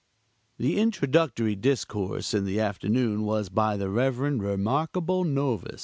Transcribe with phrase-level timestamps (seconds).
[0.57, 4.17] The introductory discourse in the afternoon was by the Rev.
[4.17, 5.79] Remarkable Novus.